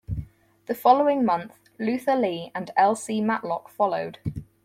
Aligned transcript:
The 0.65 0.73
following 0.73 1.23
month 1.25 1.59
Luther 1.77 2.15
Lee 2.15 2.51
and 2.55 2.71
L. 2.75 2.95
C. 2.95 3.21
Matlock 3.21 3.69
followed. 3.69 4.17